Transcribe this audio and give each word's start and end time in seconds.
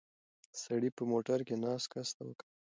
سړي 0.61 0.89
په 0.97 1.03
موټر 1.11 1.39
کې 1.47 1.55
ناست 1.63 1.87
کس 1.93 2.09
ته 2.15 2.21
وکتل. 2.27 2.49